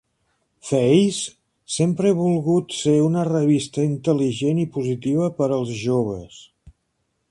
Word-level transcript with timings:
"Faze" 0.69 1.33
sempre 1.75 2.13
ha 2.13 2.17
volgut 2.21 2.75
ser 2.79 2.95
una 3.09 3.27
revista 3.31 3.87
intel·ligent 3.93 4.67
i 4.67 4.69
positiva 4.79 5.33
per 5.41 5.55
als 5.61 5.79
joves. 5.89 6.45